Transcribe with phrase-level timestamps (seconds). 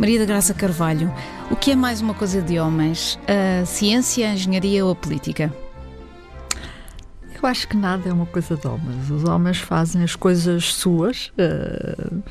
[0.00, 1.12] Maria da Graça Carvalho,
[1.50, 3.18] o que é mais uma coisa de homens?
[3.28, 5.54] A ciência, a engenharia ou a política?
[7.34, 9.10] Eu acho que nada é uma coisa de homens.
[9.10, 11.30] Os homens fazem as coisas suas.
[11.36, 12.22] Uh,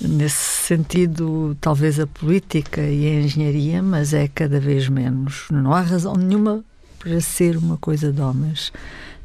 [0.00, 5.48] nesse sentido, talvez a política e a engenharia, mas é cada vez menos.
[5.50, 6.64] Não há razão nenhuma
[7.00, 8.68] para ser uma coisa de homens.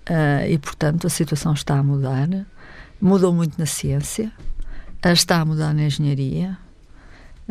[0.10, 2.30] Uh, e, portanto, a situação está a mudar.
[3.00, 4.32] Mudou muito na ciência,
[5.06, 6.58] está a mudar na engenharia.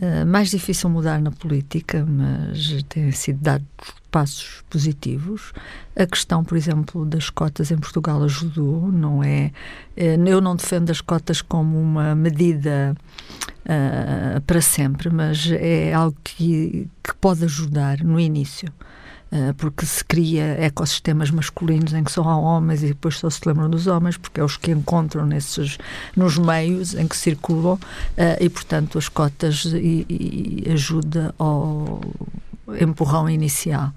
[0.01, 3.67] Uh, mais difícil mudar na política, mas têm sido dados
[4.11, 5.53] passos positivos.
[5.97, 9.53] A questão, por exemplo, das cotas em Portugal ajudou, não é?
[9.97, 12.97] Eh, eu não defendo as cotas como uma medida
[13.65, 18.73] uh, para sempre, mas é algo que, que pode ajudar no início.
[19.31, 23.41] Uh, porque se cria ecossistemas masculinos em que só há homens e depois só se
[23.47, 25.77] lembram dos homens, porque é os que encontram nesses,
[26.17, 27.81] nos meios em que circulam, uh,
[28.41, 32.01] e portanto as cotas e, e ajuda ao
[32.81, 33.93] empurrão inicial.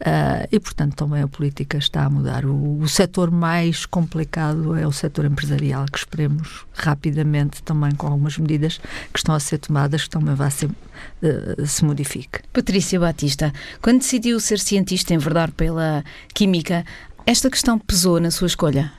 [0.00, 2.44] Uh, e, portanto, também a política está a mudar.
[2.44, 8.36] O, o setor mais complicado é o setor empresarial, que esperemos rapidamente, também com algumas
[8.36, 8.78] medidas
[9.12, 12.40] que estão a ser tomadas, que também vai ser, uh, se modifique.
[12.52, 16.84] Patrícia Batista, quando decidiu ser cientista, enverdar pela química,
[17.26, 18.92] esta questão pesou na sua escolha?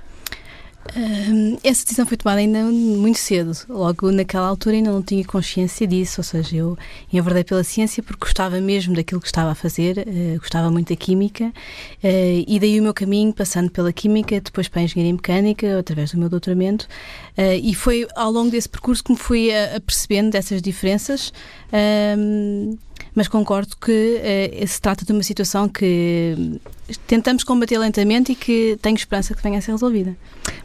[1.64, 3.52] Essa decisão foi tomada ainda muito cedo.
[3.68, 6.78] Logo naquela altura ainda não tinha consciência disso, ou seja, eu
[7.12, 10.96] enverdei pela ciência porque gostava mesmo daquilo que estava a fazer, uh, gostava muito da
[10.96, 15.80] química, uh, e daí o meu caminho, passando pela química, depois para a engenharia mecânica,
[15.80, 16.88] através do meu doutoramento,
[17.38, 21.34] uh, e foi ao longo desse percurso que me fui apercebendo dessas diferenças
[23.16, 24.22] mas concordo que
[24.62, 26.60] uh, se trata de uma situação que
[27.08, 30.16] tentamos combater lentamente e que tenho esperança que venha a ser resolvida.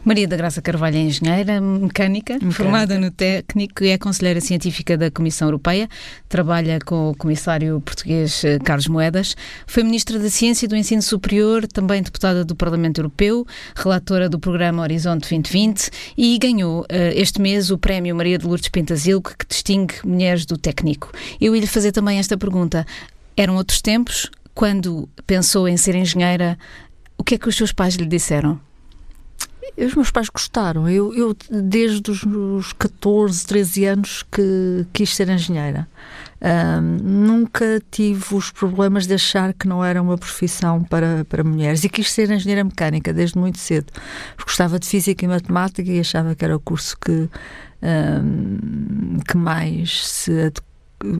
[0.03, 4.97] Maria da Graça Carvalho é engenheira mecânica, mecânica, formada no técnico e é conselheira científica
[4.97, 5.87] da Comissão Europeia,
[6.27, 9.35] trabalha com o comissário português eh, Carlos Moedas,
[9.67, 13.45] foi ministra da Ciência e do Ensino Superior, também deputada do Parlamento Europeu,
[13.75, 18.69] relatora do programa Horizonte 2020 e ganhou uh, este mês o prémio Maria de Lourdes
[18.69, 21.11] Pentazilco, que distingue mulheres do técnico.
[21.39, 22.87] Eu ia lhe fazer também esta pergunta.
[23.37, 24.31] Eram outros tempos?
[24.55, 26.57] Quando pensou em ser engenheira,
[27.19, 28.59] o que é que os seus pais lhe disseram?
[29.77, 30.89] Os meus pais gostaram.
[30.89, 35.87] Eu, eu desde os 14, 13 anos que quis ser engenheira.
[37.01, 41.89] Nunca tive os problemas de achar que não era uma profissão para, para mulheres e
[41.89, 43.91] quis ser engenheira mecânica desde muito cedo.
[44.43, 47.29] Gostava de física e matemática e achava que era o curso que,
[49.27, 50.70] que mais se adequava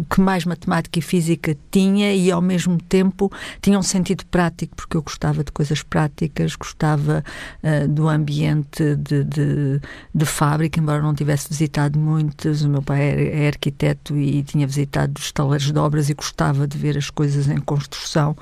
[0.09, 3.31] que mais matemática e física tinha e ao mesmo tempo
[3.61, 7.23] tinha um sentido prático, porque eu gostava de coisas práticas, gostava
[7.63, 9.81] uh, do ambiente de, de,
[10.13, 12.61] de, fábrica, embora não tivesse visitado muitas.
[12.61, 16.77] O meu pai é, arquiteto e tinha visitado os taleiros de obras e gostava de
[16.77, 18.35] ver as coisas em construção.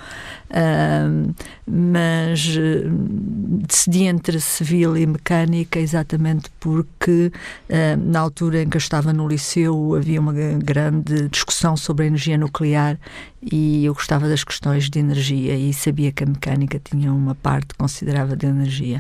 [0.50, 1.34] Uh,
[1.66, 2.90] mas uh,
[3.68, 7.32] decidi entre civil e mecânica exatamente porque
[8.06, 12.38] na altura em que eu estava no liceu havia uma grande discussão sobre a energia
[12.38, 12.97] nuclear
[13.41, 17.73] e eu gostava das questões de energia e sabia que a mecânica tinha uma parte
[17.75, 18.97] considerável de energia.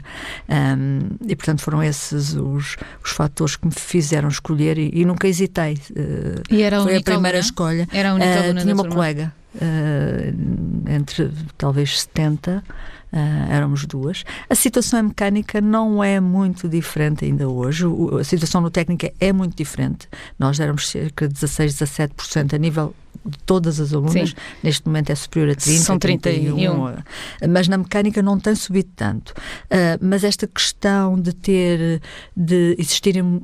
[0.47, 5.27] Um, e, portanto, foram esses os, os fatores que me fizeram escolher e, e nunca
[5.27, 5.73] hesitei.
[5.91, 7.39] Uh, e era a foi a primeira aluna?
[7.39, 7.87] escolha.
[7.91, 12.63] Era a única uh, Tinha uma colega, uh, entre talvez 70
[13.11, 14.23] Uh, éramos duas.
[14.49, 17.85] A situação mecânica não é muito diferente ainda hoje.
[17.85, 20.07] O, a situação no técnica é muito diferente.
[20.37, 22.93] Nós éramos cerca de 16, 17% a nível
[23.25, 24.35] de todas as alunas, Sim.
[24.63, 26.55] neste momento é superior a 30, São 31.
[26.55, 27.49] 31.
[27.49, 29.29] Mas na mecânica não tem subido tanto.
[29.29, 32.01] Uh, mas esta questão de ter,
[32.35, 33.41] de existirem uh,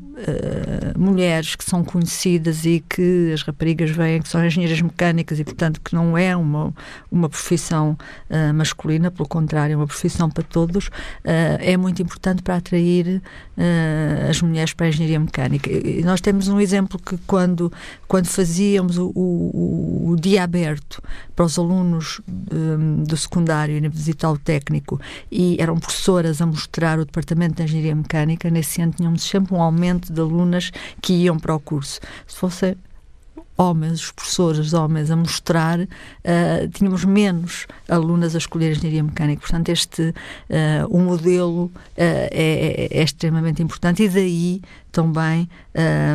[0.97, 5.81] mulheres que são conhecidas e que as raparigas veem que são engenheiras mecânicas e, portanto,
[5.81, 6.73] que não é uma,
[7.11, 7.97] uma profissão
[8.29, 10.89] uh, masculina, pelo contrário, é uma profissão para todos,
[11.23, 13.21] é muito importante para atrair
[14.29, 15.69] as mulheres para a engenharia mecânica.
[15.69, 17.71] E nós temos um exemplo que quando,
[18.07, 21.01] quando fazíamos o, o o, dia aberto
[21.35, 22.21] para os alunos
[22.51, 24.99] um, do secundário e visitar o técnico
[25.31, 29.61] e eram professoras a mostrar o Departamento de Engenharia Mecânica, nesse ano tínhamos sempre um
[29.61, 30.71] aumento de alunas
[31.01, 31.99] que iam para o curso.
[32.27, 32.77] Se fosse
[33.57, 35.87] homens, os professores homens a mostrar, uh,
[36.73, 39.41] tínhamos menos alunas a escolher engenharia mecânica.
[39.41, 40.13] Portanto, este uh,
[40.89, 44.61] o modelo uh, é, é, extremamente importante e daí
[44.95, 45.49] também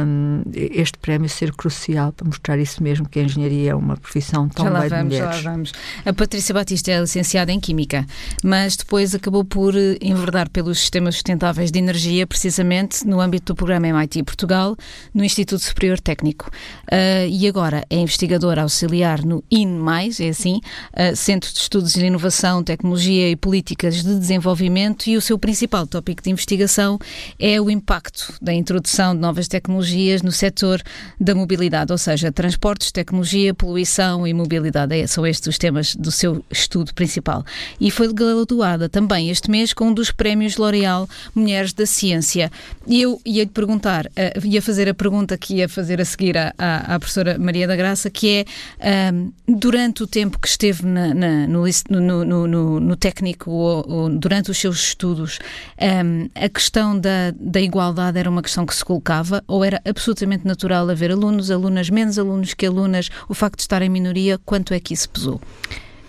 [0.07, 4.49] um, este prémio ser crucial para mostrar isso mesmo, que a engenharia é uma profissão
[4.49, 5.43] tão já lá bem vamos, de mulheres.
[5.43, 5.73] Já lá vamos.
[6.07, 8.07] A Patrícia Batista é licenciada em Química,
[8.43, 13.57] mas depois acabou por eh, enverdar pelos sistemas sustentáveis de energia, precisamente no âmbito do
[13.57, 14.75] programa MIT Portugal,
[15.13, 16.51] no Instituto Superior Técnico.
[16.91, 19.79] Uh, e agora é investigadora auxiliar no IN+,
[20.21, 20.63] é assim,
[20.95, 25.87] uh, Centro de Estudos de Inovação, Tecnologia e Políticas de Desenvolvimento, e o seu principal
[25.87, 26.99] tópico de investigação
[27.39, 30.81] é o impacto da introdução de novas tecnologias no setor
[31.21, 34.97] da mobilidade, ou seja, transportes, tecnologia, poluição e mobilidade.
[34.97, 37.45] É, são estes os temas do seu estudo principal.
[37.81, 42.51] E foi graduada também este mês com um dos prémios L'Oréal Mulheres da Ciência.
[42.87, 46.39] E eu ia lhe perguntar, uh, ia fazer a pergunta que ia fazer a seguir
[46.39, 48.47] à, à, à professora Maria da Graça, que
[48.81, 53.85] é um, durante o tempo que esteve na, na, no, no, no, no, técnico ou,
[53.91, 55.39] ou, durante os seus estudos,
[55.81, 60.47] um, a questão da, da igualdade era uma questão que se colocava ou era absolutamente
[60.47, 64.75] natural haver alunos, alunas, menos alunos que alunas, o facto de estar em minoria, quanto
[64.75, 65.41] é que isso pesou?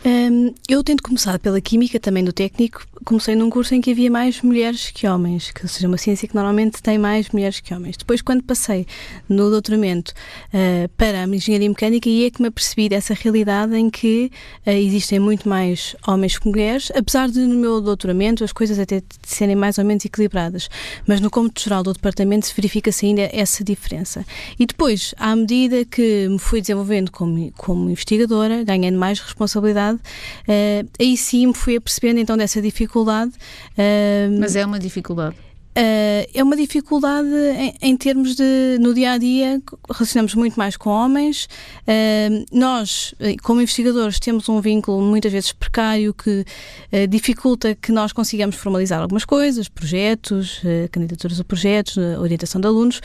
[0.03, 2.83] Um, eu tento começar pela química, também do técnico.
[3.05, 6.33] Comecei num curso em que havia mais mulheres que homens, que seja uma ciência que
[6.33, 7.97] normalmente tem mais mulheres que homens.
[7.97, 8.87] Depois, quando passei
[9.29, 10.11] no doutoramento
[10.47, 14.31] uh, para a engenharia mecânica, e é que me apercebi dessa realidade em que
[14.65, 19.03] uh, existem muito mais homens que mulheres, apesar de no meu doutoramento as coisas até
[19.21, 20.67] serem mais ou menos equilibradas.
[21.07, 24.25] Mas no cômputo geral do departamento se verifica-se ainda essa diferença.
[24.59, 30.89] E depois, à medida que me fui desenvolvendo como, como investigadora, ganhando mais responsabilidade, uh,
[30.99, 33.31] aí sim me fui apercebendo então dessa dificuldade.
[33.77, 35.35] Uh, Mas é uma dificuldade?
[35.71, 40.75] Uh, é uma dificuldade em, em, termos de, no dia a dia, relacionamos muito mais
[40.75, 41.47] com homens.
[41.87, 47.89] Uh, nós, eh, como investigadores, temos um vínculo muitas vezes precário que uh, dificulta que
[47.93, 53.01] nós consigamos formalizar algumas coisas, projetos, candidaturas a projetos, orientação de alunos.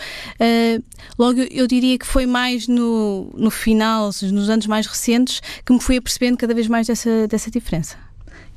[1.17, 5.81] logo, eu diria que foi mais no, no final, nos anos mais recentes, que me
[5.81, 7.97] fui apercebendo cada vez mais dessa, dessa diferença.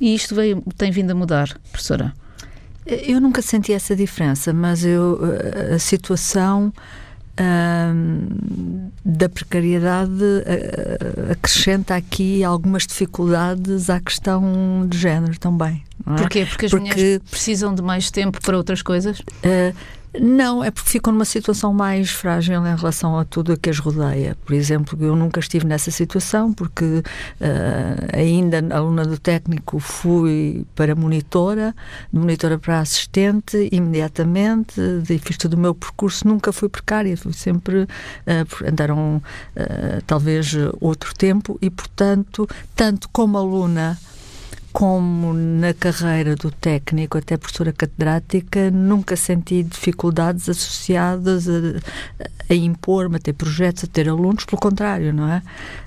[0.00, 2.12] E isto veio, tem vindo a mudar, professora?
[3.06, 5.20] Eu nunca senti essa diferença, mas eu,
[5.74, 6.72] a situação
[9.04, 10.22] da precariedade
[11.30, 15.82] acrescenta aqui algumas dificuldades à questão de género também.
[16.04, 16.18] Não é?
[16.18, 16.44] Porquê?
[16.44, 19.20] Porque as Porque, mulheres precisam de mais tempo para outras coisas?
[19.20, 19.74] Uh,
[20.18, 23.78] não, é porque ficam numa situação mais frágil em relação a tudo o que as
[23.78, 24.36] rodeia.
[24.44, 30.96] Por exemplo, eu nunca estive nessa situação porque uh, ainda aluna do técnico fui para
[30.96, 31.74] monitora,
[32.12, 37.32] de monitora para assistente imediatamente e fiz todo o meu percurso, nunca fui precária, fui
[37.32, 43.96] sempre, uh, andaram uh, talvez outro tempo e portanto, tanto como aluna
[44.72, 51.52] como na carreira do técnico, até professora catedrática, nunca senti dificuldades associadas a,
[52.48, 55.42] a impor-me, a ter projetos, a ter alunos, pelo contrário, não é?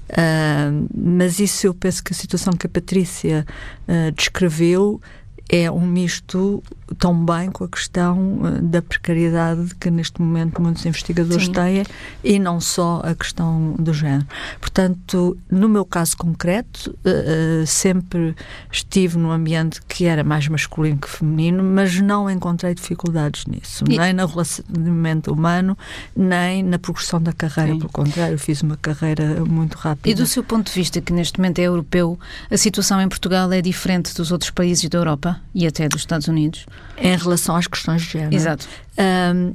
[0.09, 3.45] Uh, mas isso eu penso que a situação que a Patrícia
[3.87, 5.01] uh, descreveu
[5.49, 6.63] é um misto
[6.97, 11.51] também com a questão eh, da precariedade que neste momento muitos investigadores Sim.
[11.51, 11.83] têm
[12.23, 14.25] e não só a questão do género.
[14.59, 18.35] Portanto, no meu caso concreto, uh, sempre
[18.71, 23.97] estive num ambiente que era mais masculino que feminino, mas não encontrei dificuldades nisso, e...
[23.97, 25.77] nem no relacionamento humano,
[26.15, 27.73] nem na progressão da carreira.
[27.73, 27.79] Sim.
[27.79, 30.09] Pelo contrário, fiz uma carreira muito rápida.
[30.09, 32.19] E do seu ponto de vista, que neste momento é europeu,
[32.49, 36.27] a situação em Portugal é diferente dos outros países da Europa e até dos Estados
[36.27, 36.65] Unidos?
[36.97, 38.35] Em relação às questões de género.
[38.35, 38.67] Exato.
[38.97, 39.53] Um,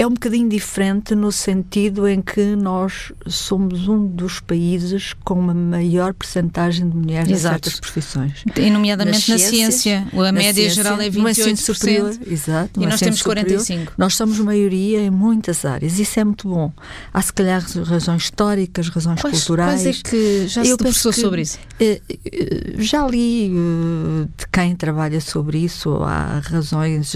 [0.00, 5.52] é um bocadinho diferente no sentido em que nós somos um dos países com uma
[5.52, 7.56] maior percentagem de mulheres Exato.
[7.56, 8.44] em certas profissões.
[8.56, 10.08] E nomeadamente na ciência.
[10.14, 11.56] A média ciência, geral é 28%.
[11.56, 12.82] superior, exato.
[12.82, 13.88] E nós temos 45%.
[13.98, 15.98] Nós somos maioria em muitas áreas.
[15.98, 16.72] Isso é muito bom.
[17.12, 19.82] Há se calhar razões históricas, razões quais, culturais.
[19.82, 21.58] Quais é que já se debruçou sobre isso?
[21.78, 25.94] Eh, eh, já li eh, de quem trabalha sobre isso.
[26.04, 27.12] Há razões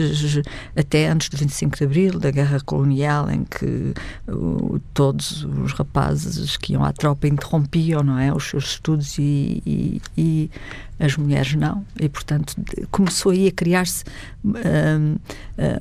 [0.77, 3.95] até antes do 25 de Abril, da Guerra colonial em que
[4.27, 9.63] uh, todos os rapazes que iam à tropa interrompiam, não é, os seus estudos e,
[9.65, 10.51] e, e
[10.99, 11.87] as mulheres não.
[12.01, 12.57] E, portanto,
[12.91, 14.03] começou aí a criar-se
[14.45, 15.21] uh,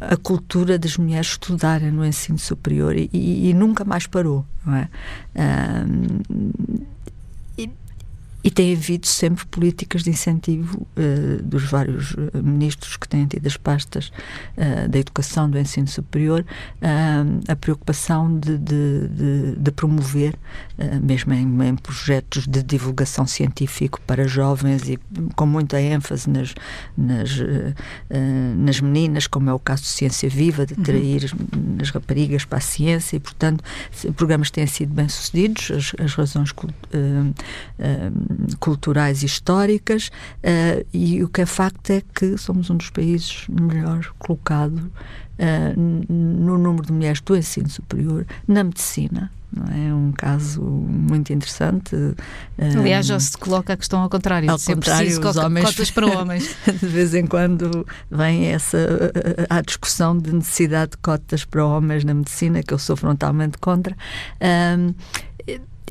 [0.01, 4.89] a cultura das mulheres estudarem no ensino superior e, e nunca mais parou, não é?
[5.35, 6.93] Uh,
[8.43, 13.47] e tem havido sempre políticas de incentivo uh, dos vários eh, ministros que têm tido
[13.47, 14.12] as pastas
[14.57, 20.35] uh, da educação, do ensino superior, uh, a preocupação de, de, de, de promover,
[21.01, 25.00] mesmo em, em, projetos de divulgação científico para jovens e
[25.35, 26.53] com muita ênfase nas,
[26.97, 27.29] nas,
[28.57, 31.77] nas meninas, como é o caso de Ciência Viva, de atrair uhum.
[31.81, 33.63] as raparigas para a ciência e, portanto,
[34.15, 36.51] programas têm sido bem sucedidos, as, as razões
[38.59, 40.09] culturais e históricas,
[40.43, 45.79] uh, e o que é facto é que somos um dos países melhor colocados uh,
[46.09, 49.31] no número de mulheres do ensino superior na medicina.
[49.71, 51.95] É um caso muito interessante.
[52.57, 54.49] Aliás, já se coloca a questão ao contrário.
[54.49, 56.55] Ao contrário, os cota, homens, cotas para homens.
[56.65, 58.79] de vez em quando vem essa
[59.47, 63.95] a discussão de necessidade de cotas para homens na medicina, que eu sou frontalmente contra.
[64.41, 64.95] Um,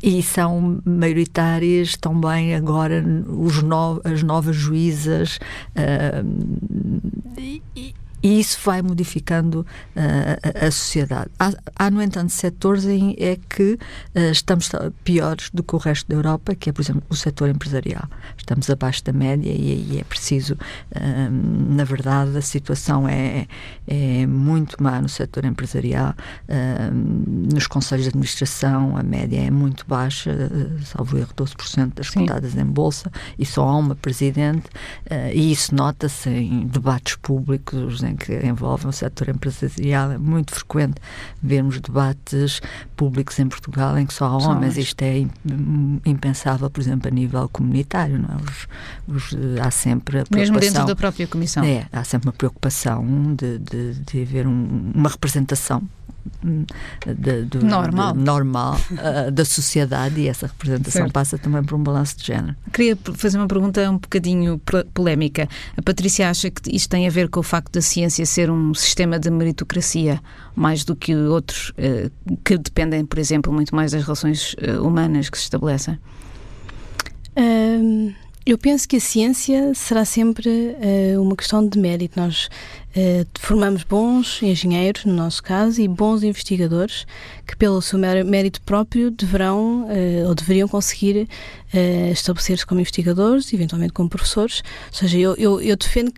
[0.03, 5.39] e são maioritárias também agora os no, as novas juízas
[5.77, 7.33] uh,
[7.77, 11.31] e, e isso vai modificando uh, a, a, sociedade.
[11.39, 14.71] Há, há, no entanto, setores em é que uh, estamos
[15.03, 18.05] piores do que o resto da Europa, que é, por exemplo, o setor empresarial.
[18.39, 23.47] Estamos abaixo da média e aí é preciso, uh, na verdade, a situação é,
[23.89, 26.15] é muito má no setor empresarial.
[27.53, 30.31] nos conselhos de administração, a média é muito baixa,
[30.85, 34.67] salvo erro, 12% das cotadas em bolsa, e só há uma presidente,
[35.33, 40.13] e isso nota-se em debates públicos, em que envolvem o setor empresarial.
[40.13, 40.95] É muito frequente
[41.43, 42.61] vermos debates
[42.97, 44.77] públicos em Portugal em que só há homens.
[44.77, 45.27] Isto é
[46.05, 48.19] impensável, por exemplo, a nível comunitário.
[48.19, 48.37] Não é?
[49.09, 51.65] os, os, há sempre a Mesmo dentro da própria Comissão.
[51.65, 55.83] É, há sempre uma preocupação de, de, de haver um, uma representação
[57.05, 61.13] de, de, normal, de, normal uh, da sociedade e essa representação certo.
[61.13, 62.55] passa também por um balanço de género.
[62.73, 64.61] Queria fazer uma pergunta um bocadinho
[64.95, 65.49] polémica.
[65.77, 68.75] A Patrícia acha que isto tem a ver com o facto da ciência ser um
[68.75, 70.21] sistema de meritocracia
[70.55, 75.29] mais do que outros uh, que dependem, por exemplo, muito mais das relações uh, humanas
[75.29, 75.99] que se estabelecem?
[77.37, 78.13] Um...
[78.45, 82.19] Eu penso que a ciência será sempre uh, uma questão de mérito.
[82.19, 82.47] Nós
[82.97, 87.07] uh, formamos bons engenheiros, no nosso caso, e bons investigadores
[87.47, 91.29] que, pelo seu mérito próprio, deverão uh, ou deveriam conseguir
[92.13, 94.63] estabelecer-se como investigadores, eventualmente como professores.
[94.89, 96.13] Ou seja, eu, eu, eu defendo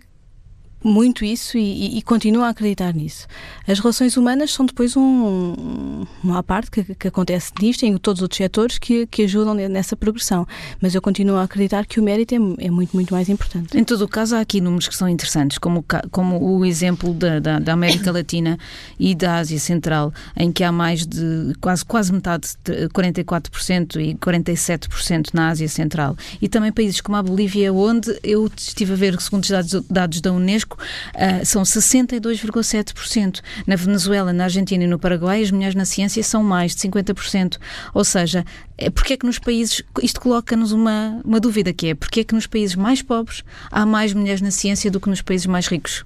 [0.85, 3.27] muito isso e, e, continuo a acreditar nisso.
[3.67, 8.23] As relações humanas são depois um, uma parte que, que, acontece nisto em todos os
[8.23, 10.47] outros setores que, que ajudam nessa progressão.
[10.79, 13.75] Mas eu continuo a acreditar que o mérito é, é, muito, muito mais importante.
[13.75, 17.39] Em todo o caso, há aqui números que são interessantes, como, como o exemplo da,
[17.39, 18.59] da, da América Latina
[18.99, 22.47] e da Ásia Central, em que há mais de quase, quase metade,
[22.93, 26.15] 44% e 47% na Ásia Central.
[26.39, 30.21] E também países como a Bolívia, onde eu estive a ver, segundo os dados, dados
[30.21, 33.41] da Unesco, uh, são 62,7%.
[33.65, 37.57] Na Venezuela, na Argentina e no Paraguai, as mulheres na ciência são mais de 50%.
[37.93, 38.45] Ou seja,
[38.77, 42.23] é porque é que nos países, isto coloca-nos uma, uma dúvida que é, porque é
[42.23, 45.67] que nos países mais pobres há mais mulheres na ciência do que nos países mais
[45.67, 46.05] ricos?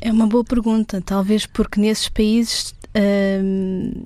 [0.00, 2.74] É uma boa pergunta, talvez porque nesses países
[3.42, 4.02] hum,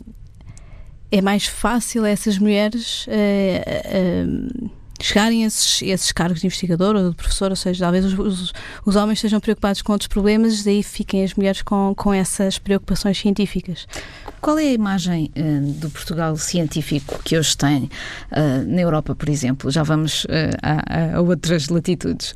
[1.11, 4.71] é mais fácil essas mulheres hum, hum,
[5.01, 8.53] chegarem esses, esses cargos de investigador ou de professor, ou seja, talvez os, os,
[8.85, 13.19] os, homens estejam preocupados com outros problemas, daí fiquem as mulheres com, com essas preocupações
[13.19, 13.87] científicas.
[14.41, 19.29] Qual é a imagem uh, do Portugal científico que hoje tem uh, na Europa, por
[19.29, 19.71] exemplo?
[19.71, 20.29] Já vamos uh,
[20.63, 22.35] a, a outras latitudes.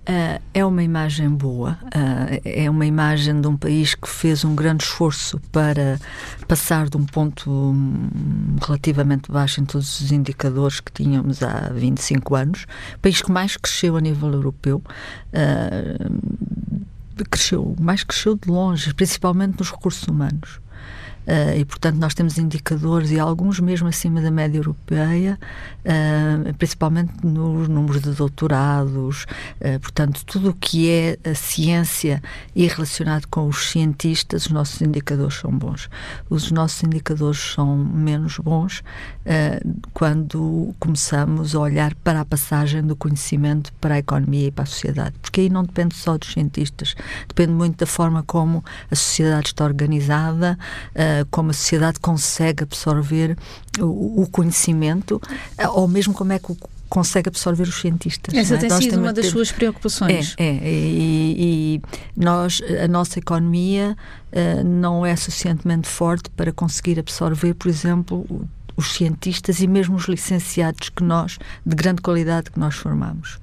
[0.00, 4.54] Uh, é uma imagem boa, uh, é uma imagem de um país que fez um
[4.54, 6.00] grande esforço para
[6.48, 7.74] passar de um ponto
[8.66, 12.66] relativamente baixo em todos os indicadores que tínhamos há 25 anos,
[13.02, 14.82] país que mais cresceu a nível europeu.
[15.34, 16.50] Uh,
[17.30, 20.60] cresceu, mais cresceu de longe, principalmente nos recursos humanos.
[21.30, 25.38] Uh, e, portanto, nós temos indicadores, e alguns mesmo acima da média europeia,
[25.84, 29.26] uh, principalmente nos números de doutorados,
[29.60, 32.20] uh, portanto, tudo o que é a ciência
[32.52, 35.88] e relacionado com os cientistas, os nossos indicadores são bons.
[36.28, 38.82] Os nossos indicadores são menos bons
[39.92, 44.66] quando começamos a olhar para a passagem do conhecimento para a economia e para a
[44.66, 46.96] sociedade, porque aí não depende só dos cientistas,
[47.28, 50.58] depende muito da forma como a sociedade está organizada,
[51.30, 53.36] como a sociedade consegue absorver
[53.78, 55.20] o, o conhecimento,
[55.58, 56.56] eh, ou mesmo como é que
[56.90, 58.34] consegue absorver os cientistas.
[58.34, 58.58] Essa é?
[58.58, 60.34] tem sido uma das suas preocupações.
[60.36, 61.82] É, é e, e,
[62.16, 63.96] nós, a nossa economia
[64.32, 68.26] uh, não é suficientemente forte para conseguir absorver, por exemplo,
[68.76, 73.38] os cientistas e mesmo os licenciados que nós, de grande qualidade, que nós formamos.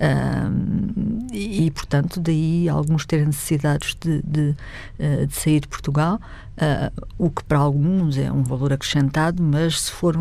[0.00, 4.56] Um, e, portanto, daí alguns terem necessidades de, de,
[4.98, 6.20] eh, de sair de Portugal,
[6.58, 10.16] uh, o que para alguns é um valor acrescentado, mas se for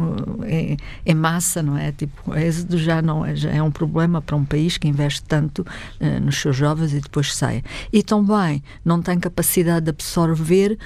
[0.46, 1.92] em, em massa, não é?
[1.92, 5.62] Tipo, êxodo já não é, já é um problema para um país que investe tanto
[5.62, 7.64] uh, nos seus jovens e depois sai.
[7.92, 10.78] E também não tem capacidade de absorver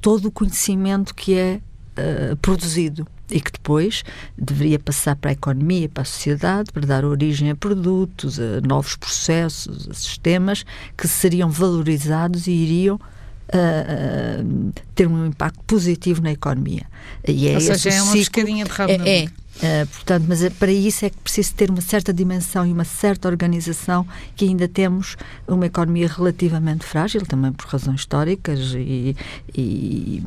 [0.00, 1.60] todo o conhecimento que é
[1.98, 4.04] uh, produzido e que depois
[4.38, 8.94] deveria passar para a economia, para a sociedade, para dar origem a produtos, a novos
[8.94, 10.64] processos, a sistemas
[10.96, 13.00] que seriam valorizados e iriam
[13.48, 16.86] uh, ter um impacto positivo na economia.
[17.26, 19.24] E é Ou seja, é uma pescadinha de rabo é, é.
[19.56, 22.84] Uh, portanto, mas é, para isso é que preciso ter uma certa dimensão e uma
[22.84, 25.16] certa organização que ainda temos
[25.48, 29.16] uma economia relativamente frágil, também por razões históricas e,
[29.56, 30.22] e,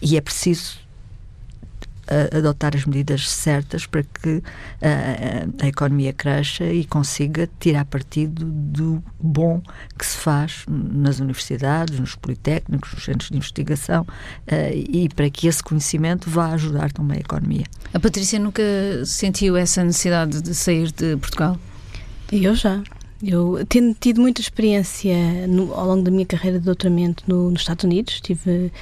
[0.00, 0.83] e é preciso
[2.36, 4.42] adotar as medidas certas para que
[4.82, 9.62] a, a, economia cresça e consiga tirar partido do bom
[9.98, 15.46] que se faz nas universidades, nos politécnicos, nos centros de investigação uh, e para que
[15.46, 17.64] esse conhecimento vá ajudar também a economia.
[17.92, 18.62] A Patrícia nunca
[19.04, 21.58] sentiu essa necessidade de sair de Portugal?
[22.32, 22.82] Eu já.
[23.22, 27.60] Eu tendo tido muita experiência no, ao longo da minha carreira de doutoramento no, nos
[27.60, 28.72] Estados Unidos, tive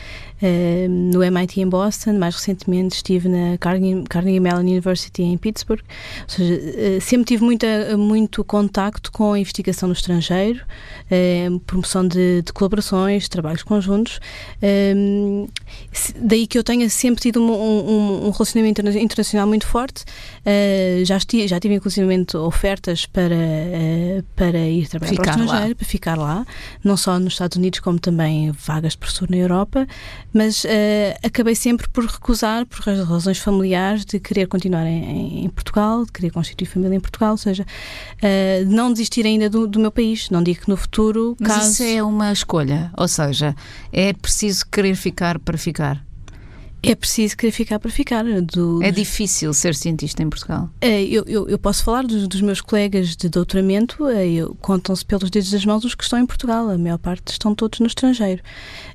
[0.42, 5.82] uh, no MIT em Boston, mais recentemente estive na Carnegie, Carnegie Mellon University em Pittsburgh,
[6.22, 10.64] ou seja, uh, sempre tive muita, muito contacto com a investigação no estrangeiro,
[11.06, 14.18] uh, promoção de, de, colaborações, trabalhos conjuntos,
[16.16, 20.04] daí que eu tenha sempre tido um, um, um relacionamento internacional muito forte,
[21.04, 22.02] já, esti, já tive inclusive
[22.36, 23.36] ofertas para,
[24.34, 25.74] para ir trabalhar ficar para o estrangeiro, lá.
[25.74, 26.46] para ficar lá,
[26.82, 29.86] não só nos Estados Unidos como também vagas de professor na Europa,
[30.32, 30.68] mas uh,
[31.22, 36.30] acabei sempre por recusar, por razões familiares, de querer continuar em, em Portugal, de querer
[36.30, 40.30] constituir família em Portugal, ou seja, uh, não desistir ainda do, do, meu país.
[40.30, 41.36] Não digo que no futuro.
[41.38, 41.70] Mas caso...
[41.70, 43.54] isso é uma escolha, ou seja,
[43.92, 46.02] é preciso querer ficar para ficar.
[46.82, 48.24] É preciso querer ficar para ficar.
[48.24, 50.68] Do, é difícil ser cientista em Portugal?
[50.80, 53.98] É, eu, eu, eu, posso falar dos, dos, meus colegas de doutoramento,
[54.60, 57.78] contam-se pelos dedos das mãos os que estão em Portugal, a maior parte estão todos
[57.78, 58.42] no estrangeiro.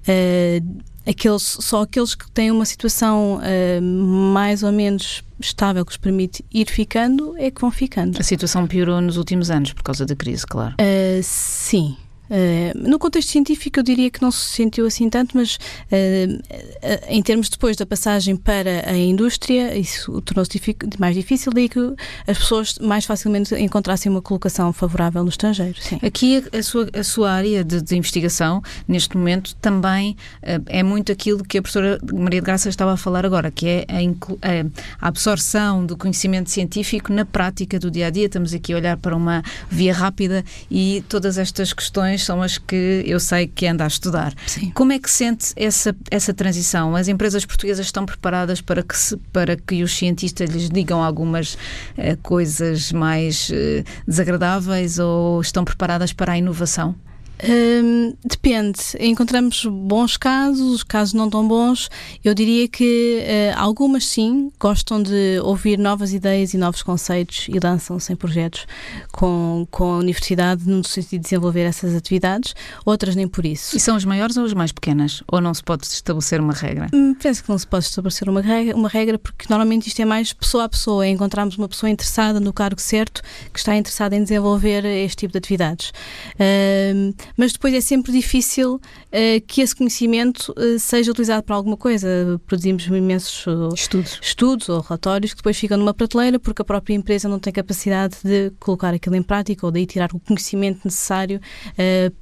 [0.02, 5.98] Uh, aqueles, só aqueles que têm uma situação uh, mais ou menos estável que os
[5.98, 8.20] permite ir ficando é que vão ficando.
[8.20, 10.76] A situação piorou nos últimos anos por causa da crise, claro.
[10.76, 11.96] Uh, sim.
[12.30, 17.22] Uh, no contexto científico, eu diria que não se sentiu assim tanto, mas uh, em
[17.22, 20.60] termos depois da passagem para a indústria, isso tornou-se
[21.00, 21.80] mais difícil, daí que
[22.28, 25.82] as pessoas mais facilmente encontrassem uma colocação favorável no estrangeiro.
[25.82, 26.00] Sim.
[26.02, 30.84] Aqui a, a, sua, a sua área de, de, investigação, neste momento, também uh, é
[30.84, 35.00] muito aquilo que a professora Maria de Graça estava a falar agora, que é a,
[35.02, 38.26] a absorção do conhecimento científico na prática do dia a dia.
[38.26, 43.04] Estamos aqui a olhar para uma via rápida e todas estas questões são as que
[43.06, 44.34] eu sei que anda a estudar.
[44.46, 44.72] Sim.
[44.72, 46.96] Como é que sente essa, essa transição?
[46.96, 51.54] As empresas portuguesas estão preparadas para que, se, para que os cientistas lhes digam algumas
[51.54, 56.96] uh, coisas mais uh, desagradáveis ou estão preparadas para a inovação?
[57.44, 58.80] Hum, depende.
[59.00, 61.90] Encontramos bons casos, casos não tão bons.
[62.24, 67.60] Eu diria que uh, algumas sim gostam de ouvir novas ideias e novos conceitos e
[67.60, 68.66] lançam-se em projetos
[69.12, 72.56] com, com a universidade no sentido de desenvolver essas atividades.
[72.86, 73.78] Outras nem por isso.
[73.78, 75.24] E são as maiores ou as mais pequenas?
[75.28, 76.88] Ou não se pode estabelecer uma regra?
[76.94, 80.06] Hum, penso que não se pode estabelecer uma regra, uma regra porque normalmente isto é
[80.06, 81.06] mais pessoa a pessoa.
[81.06, 83.22] É encontrarmos uma pessoa interessada no cargo certo
[83.54, 85.92] que está interessada em desenvolver este tipo de atividades.
[86.36, 91.78] Uh, mas depois é sempre difícil uh, que esse conhecimento uh, seja utilizado para alguma
[91.78, 92.40] coisa.
[92.46, 94.20] Produzimos imensos uh, estudos.
[94.22, 98.18] estudos ou relatórios que depois ficam numa prateleira porque a própria empresa não tem capacidade
[98.24, 101.40] de colocar aquilo em prática ou daí tirar o conhecimento necessário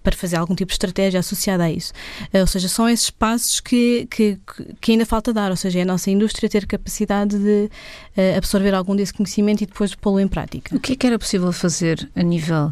[0.04, 1.94] para fazer algum tipo de estratégia associada a isso.
[2.34, 4.38] ou seja, são esses passos que, que,
[4.82, 7.70] que, ainda falta dar, ou seja, é a nossa indústria ter capacidade de
[8.38, 10.76] absorver algum desse conhecimento e depois pô-lo em prática.
[10.76, 12.72] O que é que era possível fazer a nível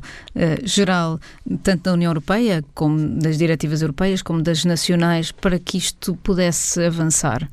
[0.64, 1.20] geral,
[1.62, 6.16] tanto da União Europeia Europeia, como das diretivas europeias, como das nacionais, para que isto
[6.16, 7.50] pudesse avançar?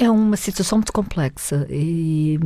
[0.00, 2.38] É uma situação muito complexa e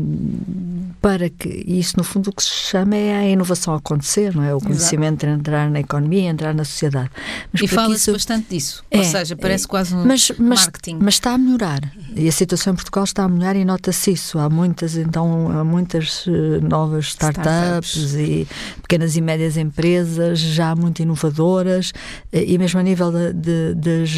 [1.03, 4.55] para que isso no fundo o que se chama é a inovação acontecer, não é?
[4.55, 5.41] O conhecimento Exato.
[5.41, 7.11] entrar na economia, entrar na sociedade.
[7.53, 8.13] Mas e fala-se isso...
[8.13, 10.99] bastante disso, é, ou seja, parece é, quase um mas, mas, marketing.
[11.03, 14.39] Mas está a melhorar e a situação em Portugal está a melhorar e nota-se isso.
[14.39, 18.47] Há muitas então há muitas eh, novas startups, startups, e
[18.83, 21.93] pequenas e médias empresas já muito inovadoras
[22.33, 24.11] eh, e mesmo a nível de, de, das,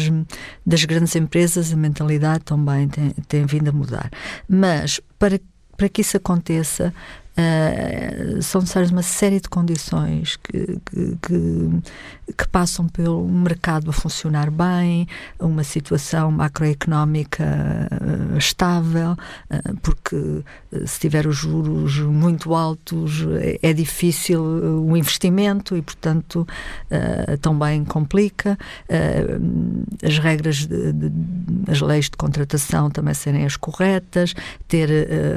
[0.65, 4.09] das grandes empresas a mentalidade também tem tem vindo a mudar.
[4.47, 5.39] Mas para,
[5.75, 6.93] para que isso aconteça,
[7.37, 13.93] Uh, são necessárias uma série de condições que, que, que, que, passam pelo mercado a
[13.93, 15.05] funcionar bem,
[15.37, 17.43] uma situação macroeconómica
[17.91, 19.11] uh, estável,
[19.51, 20.43] uh, porque
[20.85, 26.47] se tiver os juros muito altos é, é difícil o investimento e, portanto,
[27.41, 28.57] também complica.
[30.03, 31.11] as regras, de, de,
[31.69, 34.33] as leis de contratação também serem as corretas,
[34.67, 34.89] ter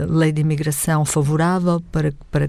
[0.08, 2.48] lei de imigração favorável para, para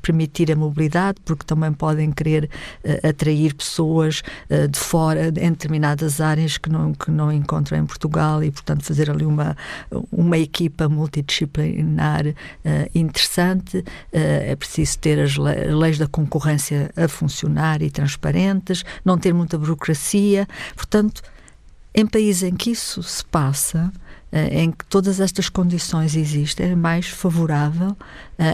[0.00, 2.48] permitir a mobilidade, porque também podem querer
[2.84, 7.84] uh, atrair pessoas uh, de fora, em determinadas áreas que não, que não encontram em
[7.84, 9.56] Portugal e, portanto, fazer ali uma,
[10.10, 12.34] uma equipa multidisciplinar uh,
[12.94, 13.84] interessante.
[14.12, 20.46] é preciso ter as leis da concorrência a funcionar e transparentes, não ter muita burocracia.
[20.74, 21.22] Portanto,
[21.94, 23.90] em países em que isso se passa,
[24.32, 27.96] em que todas estas condições existem, é mais favorável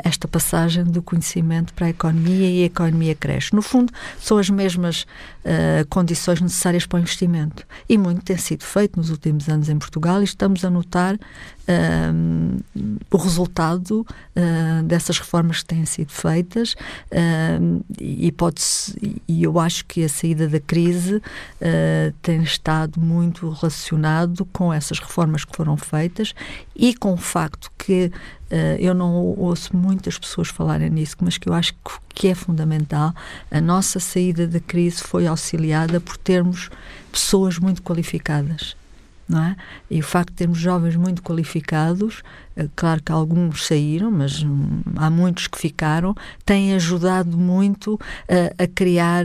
[0.05, 3.53] esta passagem do conhecimento para a economia e a economia cresce.
[3.53, 5.05] No fundo, são as mesmas
[5.43, 7.67] uh, condições necessárias para o investimento.
[7.89, 12.65] E muito tem sido feito nos últimos anos em Portugal e estamos a notar uh,
[13.11, 16.75] o resultado uh, dessas reformas que têm sido feitas
[18.01, 18.61] e, pode
[19.29, 21.21] e eu acho que a saída da crise
[22.21, 26.35] tem estado muito relacionado com essas reformas que foram feitas
[26.75, 28.11] e com o facto que
[28.53, 31.73] Uh, eu não ouço muitas pessoas falarem nisso, mas que eu acho
[32.15, 33.15] que é fundamental.
[33.51, 36.69] A nossa saída da crise foi auxiliada por termos
[37.11, 38.77] pessoas muito qualificadas.
[39.27, 39.57] Não é?
[39.91, 42.23] E o facto de termos jovens muito qualificados
[42.77, 48.67] claro que alguns saíram, mas hum, há muitos que ficaram, têm ajudado muito a, a,
[48.67, 49.25] criar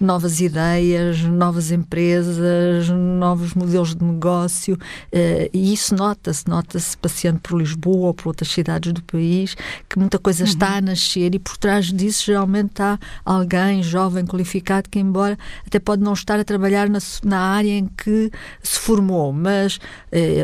[0.00, 7.58] novas ideias, novas empresas, novos modelos de negócio, uh, e isso nota-se, nota-se passeando por
[7.58, 9.56] Lisboa ou por outras cidades do país,
[9.88, 10.48] que muita coisa uhum.
[10.48, 15.78] está a nascer e por trás disso geralmente está alguém jovem, qualificado, que embora até
[15.78, 18.30] pode não estar a trabalhar na, na área em que
[18.62, 19.78] se formou, mas,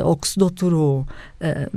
[0.04, 1.06] ou que se doutorou,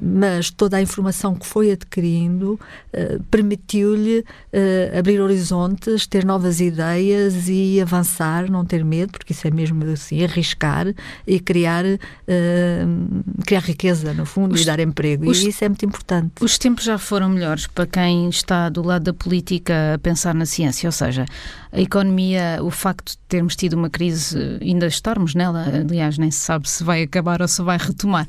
[0.01, 6.59] mas mas toda a informação que foi adquirindo uh, permitiu-lhe uh, abrir horizontes, ter novas
[6.59, 10.87] ideias e avançar, não ter medo, porque isso é mesmo assim, arriscar
[11.25, 15.29] e criar, uh, criar riqueza, no fundo, os, e dar emprego.
[15.29, 16.33] Os, e isso é muito importante.
[16.41, 20.45] Os tempos já foram melhores para quem está do lado da política a pensar na
[20.45, 21.25] ciência, ou seja,
[21.71, 26.39] a economia, o facto de termos tido uma crise, ainda estarmos nela, aliás, nem se
[26.39, 28.27] sabe se vai acabar ou se vai retomar,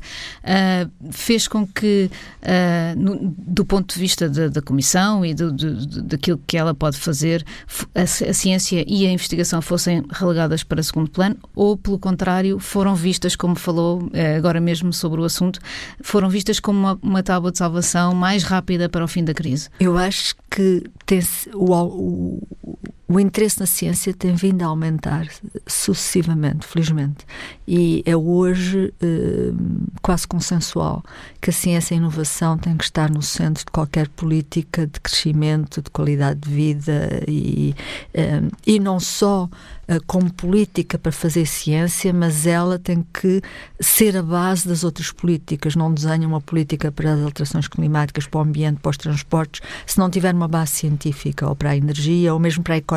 [1.27, 2.09] fez com que
[2.41, 6.73] uh, no, do ponto de vista da, da Comissão e do, do, daquilo que ela
[6.73, 7.45] pode fazer,
[7.93, 12.95] a, a, ciência e a investigação fossem relegadas para segundo plano, ou, pelo contrário, foram
[12.95, 15.59] vistas, como falou uh, agora mesmo sobre o assunto,
[16.01, 19.69] foram vistas como uma, uma tábua de salvação mais rápida para o fim da crise?
[19.81, 21.19] Eu acho que tem
[21.53, 25.27] o, o, o interesse na ciência tem vindo a aumentar
[25.65, 27.25] sucessivamente, felizmente.
[27.65, 29.53] E é hoje eh,
[30.01, 31.01] quase consensual
[31.41, 34.99] que a ciência e a inovação têm que estar no centro de qualquer política de
[34.99, 37.73] crescimento, de qualidade de vida e,
[38.13, 39.49] eh, e não só
[39.87, 43.41] eh, como política para fazer ciência, mas ela tem que
[43.79, 45.77] ser a base das outras políticas.
[45.77, 49.97] Não desenha uma política para as alterações climáticas, para o ambiente, para os transportes, se
[49.97, 52.96] não tiver uma base científica, ou para a energia, ou mesmo para a economia.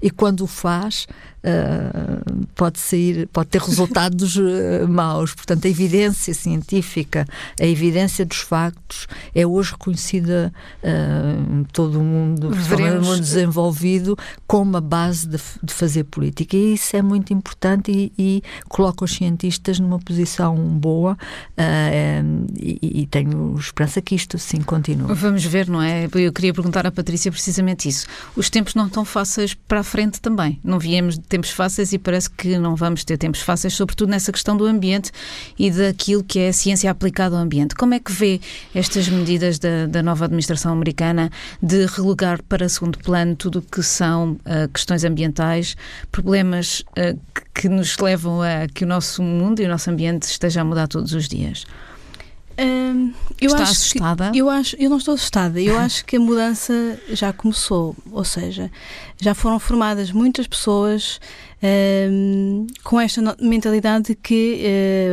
[0.00, 1.06] E quando o faz,
[1.42, 5.34] uh, pode sair, pode ter resultados uh, maus.
[5.34, 7.26] Portanto, a evidência científica,
[7.60, 13.06] a evidência dos factos é hoje reconhecida uh, em todo o mundo, Veremos.
[13.06, 14.16] mundo desenvolvido,
[14.46, 16.56] como a base de, de, fazer política.
[16.56, 21.16] E isso é muito importante e, e coloca os cientistas numa posição boa
[22.58, 25.14] e, e, tenho esperança que isto sim continue.
[25.14, 26.04] Vamos ver, não é?
[26.04, 28.06] Eu queria perguntar à Patrícia precisamente isso.
[28.36, 29.21] Os tempos não estão fáceis
[29.68, 30.58] para a frente também.
[30.62, 34.56] Não viemos tempos fáceis e parece que não vamos ter tempos fáceis, sobretudo nessa questão
[34.56, 35.10] do ambiente
[35.58, 37.74] e daquilo que é a ciência aplicada ao ambiente.
[37.74, 38.40] Como é que vê
[38.74, 41.30] estas medidas da, da nova administração americana
[41.62, 45.76] de relegar para segundo plano tudo o que são uh, questões ambientais,
[46.10, 47.18] problemas uh,
[47.54, 50.88] que, nos levam a que o nosso mundo e o nosso ambiente esteja a mudar
[50.88, 51.64] todos os dias?
[52.62, 54.30] Hum, eu Está acho assustada?
[54.30, 55.60] Que, eu, acho, eu não estou assustada.
[55.60, 57.96] Eu acho que a mudança já começou.
[58.10, 58.70] Ou seja,
[59.20, 61.20] já foram formadas muitas pessoas
[62.10, 64.62] hum, com esta mentalidade de que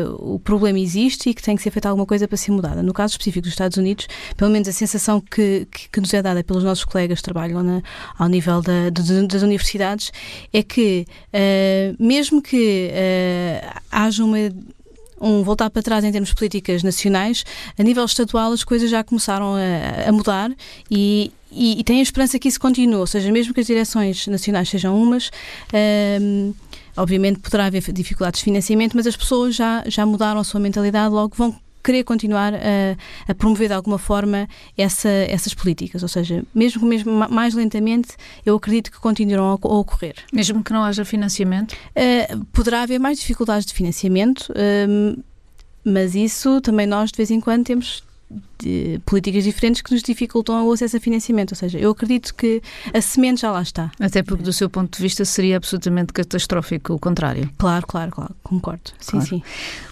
[0.06, 2.84] uh, o problema existe e que tem que ser feita alguma coisa para ser mudada.
[2.84, 4.08] No caso específico dos Estados Unidos,
[4.38, 7.64] pelo menos a sensação que, que, que nos é dada pelos nossos colegas que trabalham
[7.64, 7.82] na,
[8.18, 10.12] ao nível da, de, das universidades
[10.54, 14.38] é que, uh, mesmo que uh, haja uma
[15.22, 17.44] um voltar para trás em termos de políticas nacionais.
[17.78, 20.52] A nível estadual, as coisas já começaram a, a mudar
[20.90, 24.28] e, e, e tenho a esperança que isso continue, ou seja, mesmo que as direções
[24.28, 25.32] nacionais sejam umas.
[26.22, 26.54] Um,
[26.98, 31.14] obviamente poderá haver dificuldades de financiamento, mas as pessoas já, já mudaram a sua mentalidade,
[31.14, 36.04] logo vão querer continuar a, a, promover de alguma forma essa, essas políticas.
[36.04, 38.10] Ou seja, mesmo, mesmo mais lentamente,
[38.46, 40.16] eu acredito que continuarão a, a ocorrer.
[40.32, 41.74] Mesmo que não haja financiamento?
[41.74, 45.24] Uh, poderá haver mais dificuldades de financiamento, uh,
[45.84, 48.04] mas isso também nós, de vez em quando, temos
[48.60, 51.52] de políticas diferentes que nos dificultam o acesso a financiamento.
[51.52, 52.62] Ou seja, eu acredito que
[52.94, 53.92] a semente já lá está.
[54.00, 57.50] Até porque, do seu ponto de vista, seria absolutamente catastrófico o contrário.
[57.58, 58.36] Claro, claro, claro.
[58.44, 58.92] Concordo.
[59.00, 59.28] Sim, claro.
[59.28, 59.44] sim.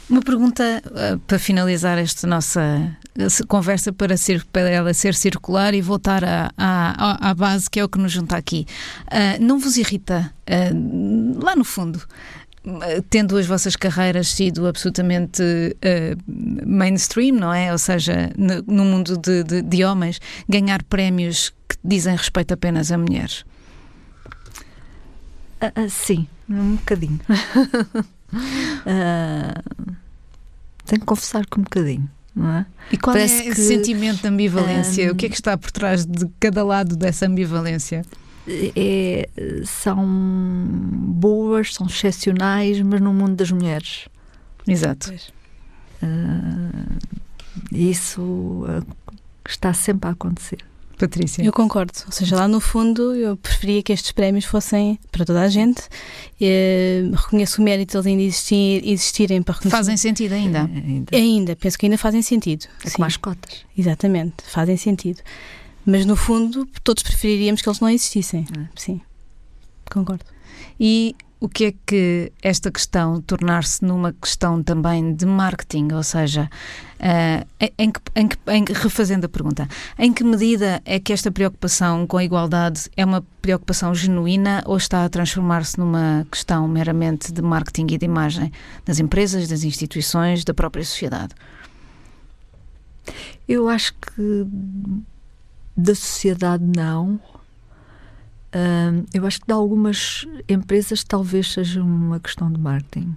[0.10, 2.98] Uma pergunta uh, para finalizar esta nossa
[3.48, 7.84] conversa para, ser, para ela ser circular e voltar à, à, à base que é
[7.84, 8.66] o que nos junta aqui.
[9.08, 12.02] Uh, não vos irrita, uh, lá no fundo,
[13.10, 17.72] tendo as vossas carreiras sido absolutamente uh, mainstream, não é?
[17.72, 22.92] Ou seja, no, no mundo de, de, de, homens, ganhar prémios que dizem respeito apenas
[22.92, 23.46] a mulheres?
[25.62, 27.20] Uh, uh, sim, um bocadinho.
[30.86, 32.10] tenho que confessar que um bocadinho.
[32.40, 32.66] É?
[32.92, 35.12] E qual Parece é esse que, sentimento de ambivalência?
[35.12, 38.04] o que é que está por trás de cada lado dessa ambivalência?
[38.76, 39.30] É,
[39.66, 44.08] são boas, são excepcionais, mas no mundo das mulheres.
[44.68, 45.14] Exato.
[46.02, 46.98] Uh,
[47.72, 48.86] isso uh,
[49.48, 50.60] está sempre a acontecer.
[50.98, 51.44] Patrícia.
[51.44, 51.94] Eu concordo.
[52.08, 55.84] Ou seja, lá no fundo eu preferia que estes prémios fossem para toda a gente.
[56.42, 59.78] E, reconheço o mérito de eles ainda existir, existirem para reconhecer.
[59.78, 60.60] Fazem sentido ainda?
[60.60, 61.16] É, ainda?
[61.16, 61.56] Ainda.
[61.56, 62.66] Penso que ainda fazem sentido.
[62.84, 63.64] É como as cotas.
[63.78, 64.36] Exatamente.
[64.48, 65.22] Fazem sentido.
[65.90, 68.46] Mas no fundo, todos preferiríamos que eles não existissem.
[68.60, 68.68] É.
[68.76, 69.00] Sim,
[69.90, 70.26] concordo.
[70.78, 76.50] E o que é que esta questão tornar-se numa questão também de marketing, ou seja,
[77.00, 79.66] uh, em, que, em, que, em refazendo a pergunta,
[79.98, 84.76] em que medida é que esta preocupação com a igualdade é uma preocupação genuína ou
[84.76, 88.52] está a transformar-se numa questão meramente de marketing e de imagem
[88.84, 91.34] das empresas, das instituições, da própria sociedade?
[93.48, 94.46] Eu acho que
[95.78, 97.20] da sociedade, não.
[98.48, 103.16] Uh, eu acho que de algumas empresas talvez seja uma questão de marketing.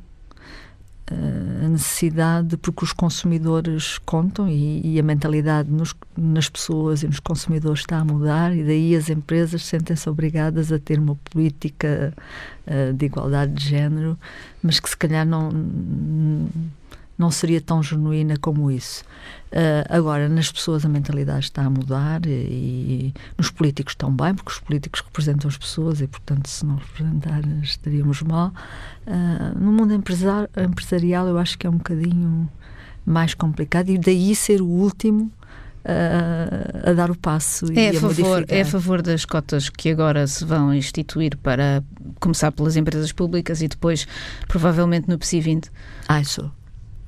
[1.11, 7.07] Uh, a necessidade, porque os consumidores contam e, e a mentalidade nos, nas pessoas e
[7.07, 12.13] nos consumidores está a mudar, e daí as empresas sentem-se obrigadas a ter uma política
[12.67, 14.19] uh, de igualdade de género,
[14.63, 15.51] mas que se calhar não
[17.21, 19.05] não seria tão genuína como isso.
[19.53, 24.51] Uh, agora, nas pessoas a mentalidade está a mudar e, e, nos políticos também, porque
[24.51, 28.53] os políticos representam as pessoas e, portanto, se não representar, estaríamos mal.
[29.07, 32.49] Uh, no mundo empresarial, eu acho que é um bocadinho
[33.05, 35.31] mais complicado e daí ser o último
[35.85, 40.27] a, a, dar o passo é a, favor É a favor das cotas que agora
[40.27, 41.83] se vão instituir para
[42.19, 44.07] começar pelas empresas públicas e depois,
[44.47, 45.71] provavelmente, no PSI 20?
[46.09, 46.51] Ah, sou.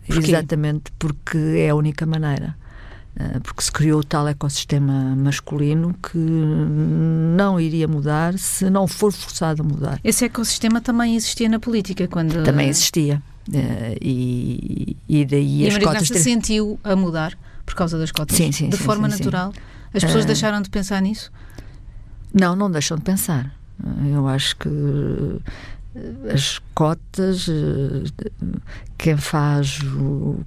[0.07, 0.31] Porquê?
[0.31, 2.57] Exatamente porque é a única maneira.
[3.19, 9.13] Ah, porque se criou o tal ecossistema masculino que não iria mudar se não for
[9.13, 10.01] forçado a mudar.
[10.03, 15.77] Esse ecossistema também existia na política quando também existia ah, e, e daí e as
[15.77, 16.21] cotas ter...
[16.21, 17.37] sentiu a mudar
[17.67, 19.53] por causa das cotas sim, sim, de sim, forma sim, natural.
[19.93, 20.27] As pessoas uh...
[20.27, 21.31] deixaram de pensar nisso?
[22.33, 23.55] Não, não deixam de pensar.
[24.11, 24.69] Eu acho que
[26.33, 28.27] as cotas, eh,
[28.97, 29.79] quem faz,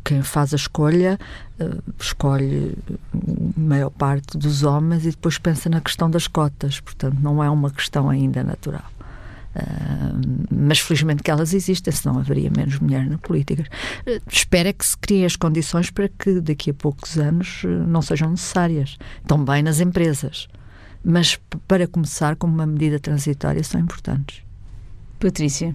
[0.04, 1.20] quem faz a escolha
[1.60, 2.76] eh, escolhe
[3.14, 7.50] a maior parte dos homens e depois pensa na questão das cotas, portanto não é
[7.50, 8.86] uma questão ainda natural.
[9.56, 10.20] Uh,
[10.52, 13.64] mas felizmente que elas existem, senão haveria menos mulheres na política.
[14.30, 18.32] Espero é que se criem as condições para que daqui a poucos anos não sejam
[18.32, 20.50] necessárias, também nas empresas.
[21.02, 24.45] Mas para começar, como uma medida transitória, são importantes.
[25.26, 25.74] Patrícia.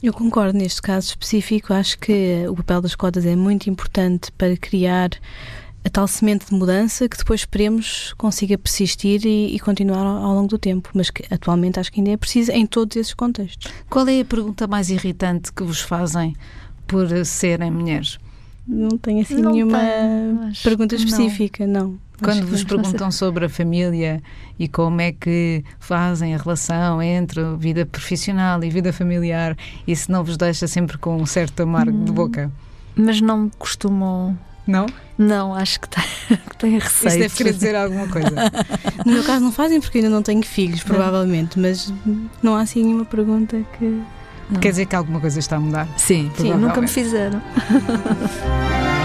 [0.00, 1.74] Eu concordo neste caso específico.
[1.74, 5.10] Acho que o papel das cotas é muito importante para criar
[5.84, 10.34] a tal semente de mudança que depois esperemos consiga persistir e, e continuar ao, ao,
[10.36, 13.72] longo do tempo, mas que atualmente acho que ainda é preciso em todos esses contextos.
[13.88, 16.36] Qual é a pergunta mais irritante que vos fazem
[16.86, 18.20] por serem mulheres?
[18.70, 19.80] Não tenho assim não nenhuma
[20.62, 21.88] pergunta específica, não.
[21.88, 21.98] não.
[22.22, 24.22] Quando vos perguntam sobre a família
[24.58, 29.56] e como é que fazem a relação entre a vida profissional e vida familiar,
[29.86, 32.52] isso não vos deixa sempre com um certo amargo hum, de boca?
[32.94, 34.38] Mas não costumam.
[34.66, 34.86] Não?
[35.18, 35.88] Não, acho que
[36.58, 37.08] têm receio.
[37.10, 38.30] Isso deve querer dizer alguma coisa.
[39.04, 41.92] no meu caso não fazem porque ainda não tenho filhos, provavelmente, mas
[42.40, 44.00] não há assim nenhuma pergunta que
[44.58, 45.86] Quer dizer que alguma coisa está a mudar?
[45.96, 47.40] Sim, sim nunca me fizeram.